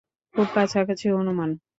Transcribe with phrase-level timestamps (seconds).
[0.35, 1.49] খুব কাছাকাছি অনুমান।